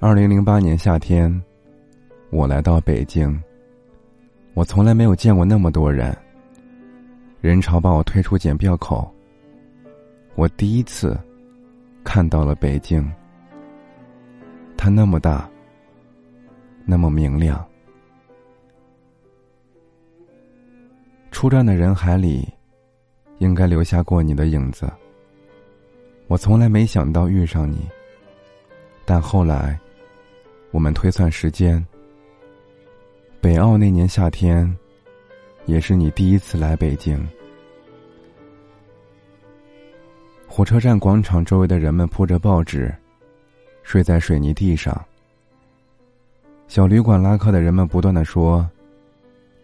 [0.00, 1.28] 二零零八年夏天，
[2.30, 3.36] 我来到北京。
[4.54, 6.16] 我从来没有见过那么多人。
[7.40, 9.12] 人潮把我推出检票口。
[10.36, 11.18] 我第一次
[12.04, 13.10] 看到了北京，
[14.76, 15.50] 它那么大，
[16.84, 17.66] 那么明亮。
[21.32, 22.48] 出站的人海里，
[23.38, 24.88] 应该留下过你的影子。
[26.28, 27.84] 我从来没想到遇上你，
[29.04, 29.76] 但后来，
[30.70, 31.84] 我们推算时间。
[33.40, 34.76] 北澳那年夏天，
[35.66, 37.26] 也是你第一次来北京。
[40.46, 42.92] 火车站广场周围的人们铺着报纸，
[43.82, 45.00] 睡在水泥地上。
[46.66, 48.68] 小旅馆拉客的人们不断的说：“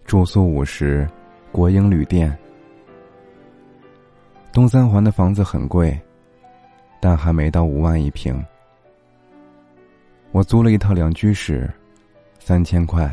[0.06, 1.06] 住宿五十，
[1.50, 2.34] 国营旅店。”
[4.52, 5.98] 东三环的房子很贵，
[7.00, 8.42] 但还没到五万一平。
[10.34, 11.72] 我租了一套两居室，
[12.40, 13.08] 三千块。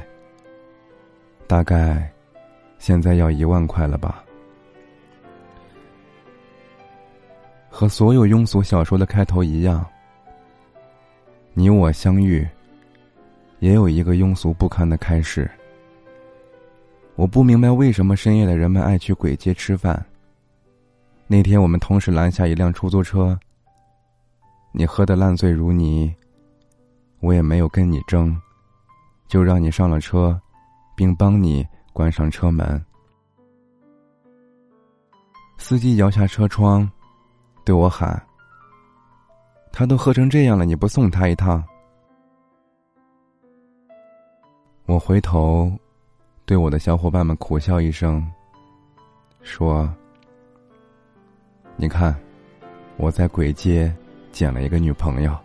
[1.45, 2.11] 大概，
[2.79, 4.25] 现在要一万块了吧。
[7.69, 9.85] 和所有庸俗小说的开头一样，
[11.53, 12.43] 你我相遇，
[13.59, 15.47] 也有一个庸俗不堪的开始。
[17.15, 20.03] 我不明白为什么深夜的人们爱去鬼街吃饭。
[21.27, 23.39] 那天我们同时拦下一辆出租车，
[24.71, 26.11] 你喝得烂醉如泥，
[27.21, 28.35] 我也没有跟你争，
[29.27, 30.39] 就让你上了车。
[30.93, 32.85] 并帮你关上车门。
[35.57, 36.87] 司机摇下车窗，
[37.65, 38.21] 对我喊
[39.73, 41.63] ：“他都喝成这样了，你不送他一趟？”
[44.85, 45.71] 我回头，
[46.45, 48.23] 对我的小伙伴们苦笑一声，
[49.41, 49.91] 说
[51.77, 52.15] ：“你看，
[52.97, 53.91] 我在鬼街
[54.31, 55.35] 捡了一个女朋友。”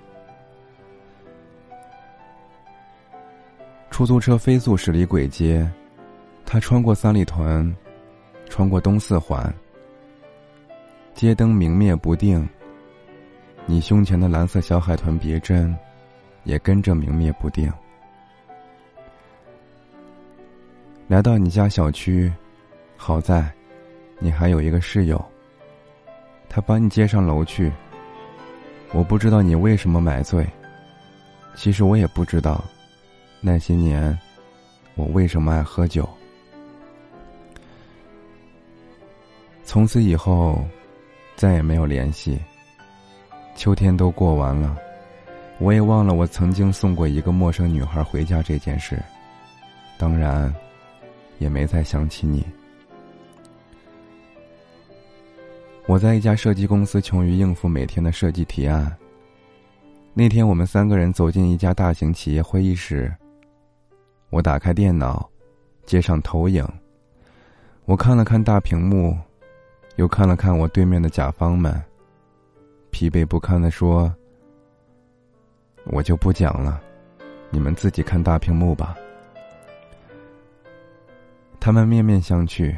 [3.90, 5.68] 出租车飞速驶离鬼街，
[6.44, 7.74] 他穿过三里屯，
[8.48, 9.52] 穿过东四环。
[11.14, 12.46] 街灯明灭不定，
[13.64, 15.74] 你胸前的蓝色小海豚别针，
[16.44, 17.72] 也跟着明灭不定。
[21.08, 22.30] 来到你家小区，
[22.96, 23.50] 好在，
[24.18, 25.24] 你还有一个室友。
[26.48, 27.72] 他把你接上楼去。
[28.92, 30.46] 我不知道你为什么买醉，
[31.54, 32.62] 其实我也不知道。
[33.46, 34.18] 那些年，
[34.96, 36.08] 我为什么爱喝酒？
[39.62, 40.66] 从此以后，
[41.36, 42.40] 再也没有联系。
[43.54, 44.76] 秋天都过完了，
[45.60, 49.00] 我也忘了我曾经送过一个陌生女孩回家这件事。
[49.96, 50.52] 当然，
[51.38, 52.44] 也没再想起你。
[55.86, 58.92] 我在一家设计公司，穷于应付每天的设计提案。
[60.14, 63.14] 那天，我们三个人走进一家大型企业会议室。
[64.30, 65.28] 我打开电脑，
[65.84, 66.66] 接上投影。
[67.84, 69.16] 我看了看大屏幕，
[69.94, 71.80] 又看了看我对面的甲方们。
[72.90, 74.12] 疲惫不堪的说
[75.86, 76.80] ：“我就不讲了，
[77.50, 78.96] 你们自己看大屏幕吧。”
[81.60, 82.76] 他们面面相觑，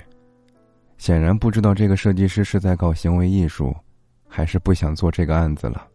[0.96, 3.74] 显然不知道这个设计师是在搞行为艺术，
[4.28, 5.86] 还是不想做这个案子了。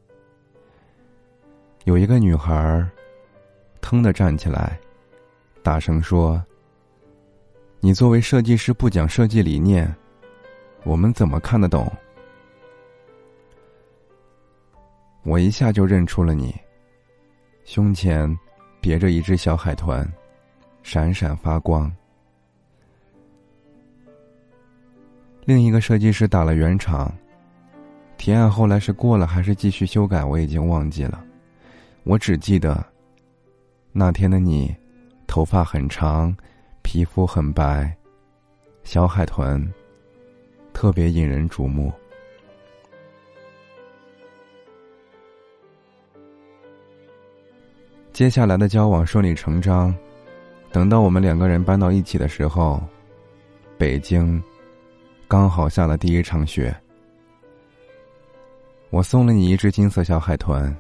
[1.84, 2.88] 有一个女孩，
[3.82, 4.80] 腾的站起来。
[5.64, 6.44] 大声说
[7.80, 9.92] ：“你作为设计师不讲设计理念，
[10.84, 11.90] 我们怎么看得懂？”
[15.24, 16.54] 我一下就认出了你，
[17.64, 18.30] 胸前
[18.82, 20.06] 别着一只小海豚，
[20.84, 21.90] 闪闪发光。
[25.46, 27.10] 另一个设计师打了圆场，
[28.18, 31.24] 提案后来是过了还是继续修改，我已经忘记了。
[32.04, 32.86] 我只记得
[33.94, 34.76] 那天的你。
[35.28, 36.36] 头发很长，
[36.82, 37.96] 皮肤很白，
[38.84, 39.68] 小海豚，
[40.74, 41.92] 特别引人瞩目。
[48.12, 49.96] 接下来的交往顺理成章，
[50.72, 52.80] 等到我们两个人搬到一起的时候，
[53.76, 54.42] 北京
[55.28, 56.76] 刚好下了第一场雪。
[58.92, 60.76] 我送了你一只金色小海豚，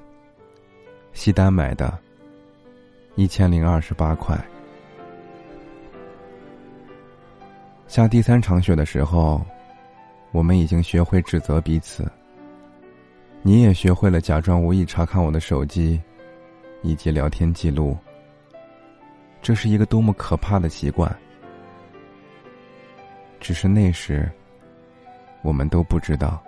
[1.13, 1.97] 西单买的。
[3.15, 4.35] 一千零二十八块。
[7.87, 9.39] 下第三场雪的时候，
[10.31, 12.11] 我们已经学会指责彼此。
[13.43, 16.01] 你也学会了假装无意查看我的手机，
[16.81, 17.95] 以及聊天记录。
[19.43, 21.13] 这是一个多么可怕的习惯！
[23.39, 24.27] 只是那时，
[25.43, 26.41] 我们都不知道。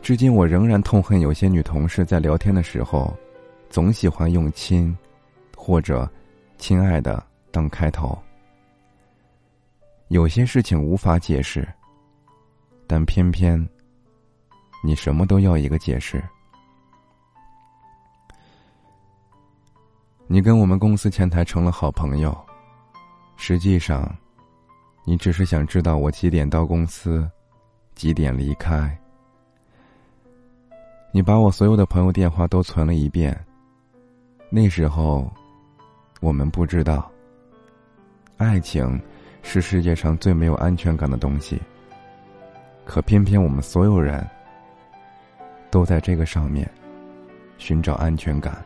[0.00, 3.12] 至今我仍然痛恨有些女同事在聊天的时候，
[3.68, 4.96] 总喜欢用“亲”
[5.56, 6.08] 或者
[6.58, 8.16] “亲爱的”当开头。
[10.08, 11.68] 有些事情无法解释，
[12.86, 13.68] 但偏偏
[14.84, 16.22] 你什么都要一个解释。
[20.28, 22.36] 你跟我们公司前台成了好朋友，
[23.36, 24.16] 实际上，
[25.04, 27.28] 你只是想知道我几点到公司，
[27.94, 28.96] 几点离开。
[31.12, 33.36] 你把我所有的朋友电话都存了一遍。
[34.48, 35.30] 那时候，
[36.20, 37.10] 我们不知道，
[38.36, 39.00] 爱情。
[39.48, 41.56] 是世界上最没有安全感的东西。
[42.84, 44.28] 可偏偏我们所有人
[45.70, 46.68] 都在这个上面
[47.56, 48.60] 寻找安全感。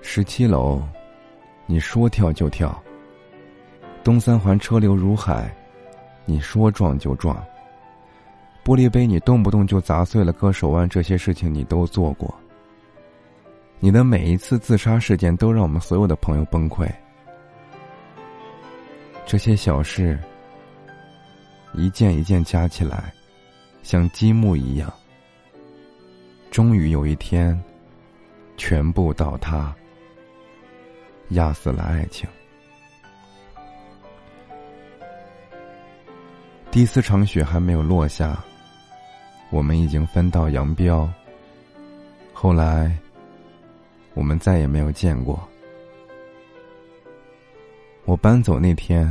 [0.00, 0.82] 十七楼，
[1.66, 2.82] 你说跳就跳。
[4.02, 5.54] 东三环车流如海，
[6.24, 7.36] 你说撞就撞。
[8.64, 12.34] 玻璃杯你动不动就砸碎了，割手腕，这些事情你都做过。
[13.78, 16.88] 你的每一次自杀事件都让我们所有的朋友崩溃。
[19.26, 20.18] 这些小事，
[21.74, 23.12] 一件一件加起来，
[23.82, 24.90] 像积木一样，
[26.50, 27.62] 终于有一天，
[28.56, 29.74] 全部倒塌，
[31.30, 32.26] 压死了爱情。
[36.70, 38.42] 第四场雪还没有落下，
[39.54, 41.08] 我们已经分道扬镳。
[42.32, 42.92] 后来，
[44.12, 45.40] 我们再也没有见过。
[48.04, 49.08] 我搬走那天，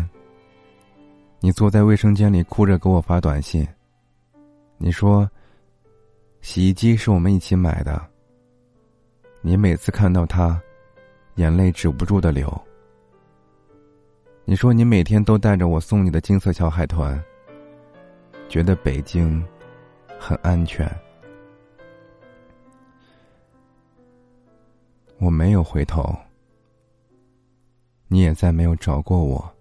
[1.40, 3.66] 你坐在卫生间里哭着给我发短信。
[4.78, 5.26] 你说，
[6.42, 8.06] 洗衣机是我们一起买的。
[9.40, 10.62] 你每次看到它，
[11.36, 12.54] 眼泪止不住的流。
[14.44, 17.18] 你说你每天都带着我送你的金色小海豚，
[18.50, 19.42] 觉得北京
[20.26, 20.90] 很安全。
[25.18, 26.16] 我没有回头。
[28.08, 29.54] 你也再没有找过我。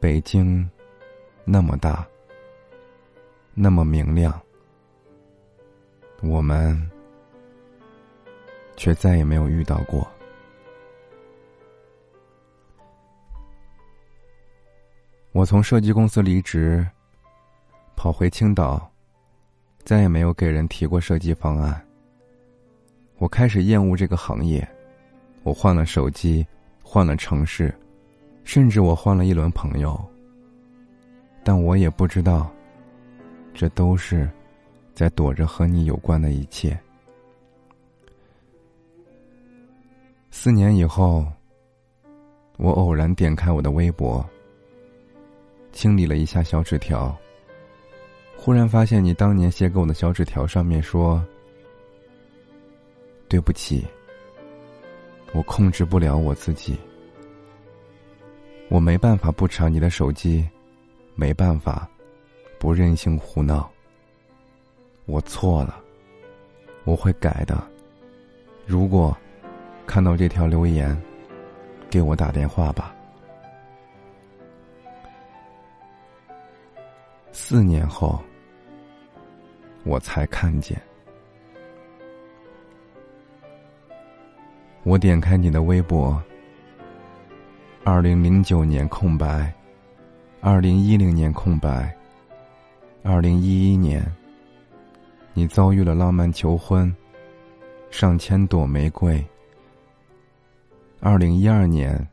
[0.00, 0.66] 北京
[1.44, 2.06] 那么大，
[3.52, 4.40] 那么明亮，
[6.22, 6.90] 我们
[8.74, 10.10] 却再也没有遇到过。
[15.32, 16.86] 我从设计公司离职，
[18.02, 18.90] 跑回青岛，
[19.84, 21.78] 再也没有给人提过设计方案。
[23.18, 24.66] 我开始厌恶这个行业。
[25.42, 26.46] 我换了手机，
[26.82, 27.70] 换了城市，
[28.42, 30.02] 甚至我换了一轮朋友。
[31.44, 32.50] 但我也不知道，
[33.52, 34.26] 这都是
[34.94, 36.80] 在躲着和你有关的一切。
[40.30, 41.26] 四年以后，
[42.56, 44.26] 我偶然点开我的微博，
[45.70, 47.14] 清理了一下小纸条，
[48.42, 51.22] 忽然发现你当年写给我的小纸条上面说
[53.28, 53.86] ：“对不起。”
[55.32, 56.76] 我控制不了我自己，
[58.68, 60.48] 我没办法不查你的手机，
[61.14, 61.88] 没办法
[62.58, 63.70] 不任性胡闹。
[65.04, 65.78] 我错了，
[66.84, 67.62] 我会改的。
[68.66, 69.16] 如果
[69.86, 71.00] 看到这条留言，
[71.90, 72.92] 给我打电话吧。
[77.30, 78.20] 四年后，
[79.90, 80.80] 我才看见。
[84.84, 86.22] 我点开你的微博。
[87.82, 89.52] 二零零九年空白，
[90.40, 91.92] 二零一零年空白，
[93.02, 94.00] 二零一一年，
[95.34, 96.94] 你遭遇了浪漫求婚，
[97.90, 99.20] 上千朵玫瑰。
[101.00, 102.06] 二零一二年，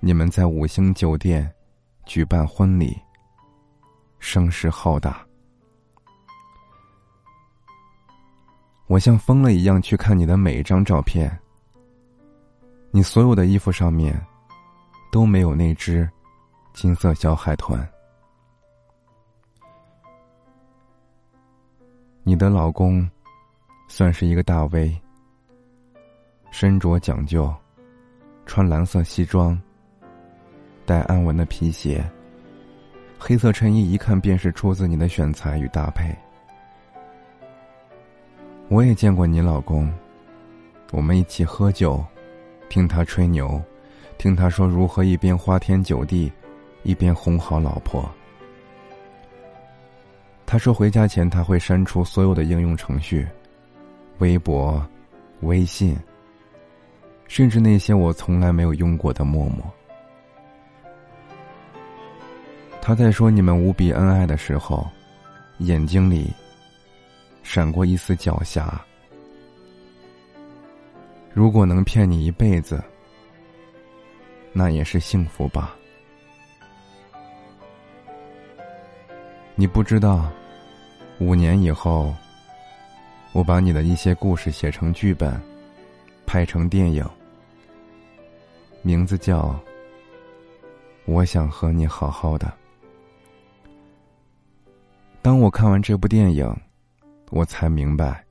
[0.00, 1.52] 你们在五星酒店
[2.06, 2.96] 举办婚礼，
[4.20, 5.22] 声势浩大。
[8.86, 11.30] 我像疯了一样去看你的每一张照片。
[12.90, 14.14] 你所有的衣服上面
[15.10, 16.08] 都没有那只
[16.74, 17.80] 金色小海豚。
[22.22, 23.08] 你的老公
[23.88, 24.94] 算是一个大 V，
[26.50, 27.52] 身着讲究，
[28.44, 29.60] 穿蓝色西装，
[30.84, 32.04] 带暗纹的皮鞋，
[33.18, 36.14] 黑色衬衣一看便是出自你的选材与搭配。
[38.72, 39.92] 我也见过你老公，
[40.92, 42.02] 我们一起喝酒。
[42.70, 43.60] 听他吹牛，
[44.16, 46.32] 听他说如何一边花天酒地，
[46.82, 48.10] 一边哄好老婆。
[50.46, 53.28] 他说回家前他会删除所有的应用程序，
[54.20, 54.82] 微博、
[55.42, 55.94] 微信，
[57.28, 59.70] 甚至那些我从来没有用过的陌陌。
[62.80, 64.88] 他在说你们无比恩爱的时候，
[65.58, 66.32] 眼睛里
[67.42, 68.68] 闪过一丝狡黠。
[71.32, 72.82] 如果能骗你一辈子，
[74.52, 75.74] 那也是幸福吧。
[79.54, 80.30] 你不知道，
[81.18, 82.14] 五年以后，
[83.32, 85.40] 我把你的一些故事写成剧本，
[86.26, 87.06] 拍成电影，
[88.82, 89.48] 名字叫
[91.04, 92.46] 《我想和你好好的》。
[95.20, 96.54] 当我看完这部电影，
[97.34, 98.22] 我才明白，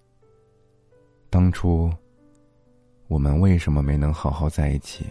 [1.32, 1.92] 当初。
[3.08, 5.08] 我们为什么没能好好在一起？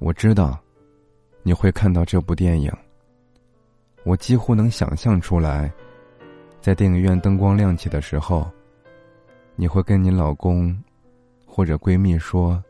[0.00, 0.58] 我知道，
[1.44, 2.72] 你会看到这部电影。
[4.02, 5.72] 我几乎能想象出来，
[6.60, 8.50] 在电影院灯光亮起的时候，
[9.54, 10.76] 你会跟你老公
[11.46, 12.62] 或者闺蜜说：“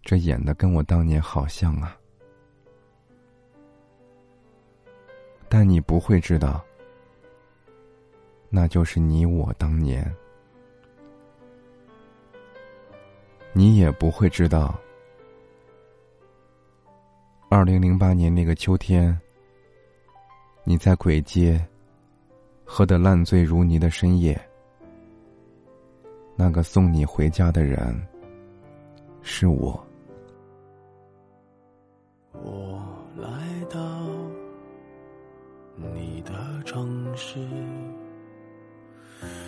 [0.00, 1.94] 这演的跟我当年好像啊。”
[5.50, 6.64] 但你不会知道，
[8.50, 10.10] 那就是你我当年。
[13.52, 14.78] 你也不会知道，
[17.48, 19.18] 二零零八年那个秋天，
[20.64, 21.60] 你在鬼街
[22.64, 24.40] 喝得烂醉如泥的深夜，
[26.36, 28.00] 那个送你回家的人
[29.22, 29.84] 是我。
[32.32, 32.80] 我
[33.16, 33.28] 来
[33.68, 33.78] 到
[35.74, 37.40] 你的城市，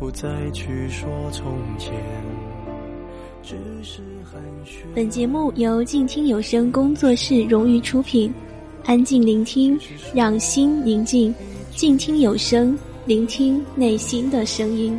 [0.00, 1.92] 不再去说从前。
[3.42, 8.32] 只是寒暄本节目由静听有声工作室荣誉出品，
[8.86, 9.78] 安静聆听，
[10.14, 11.34] 让心宁静，
[11.76, 14.98] 静听有声，聆听内心的声音。